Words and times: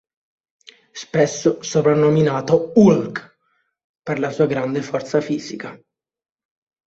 Spesso 0.93 1.61
soprannominato 1.61 2.71
"Hulk" 2.73 3.37
per 4.01 4.17
la 4.17 4.31
sua 4.31 4.47
grande 4.47 4.81
forza 4.81 5.21
fisica. 5.21 5.79